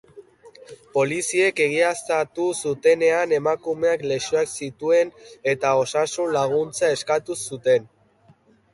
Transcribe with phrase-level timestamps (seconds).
[0.95, 5.15] Poliziek egiaztatu zutenez, emakumeak lesioak zituen,
[5.55, 7.91] eta osasun-laguntza eskatu zuten.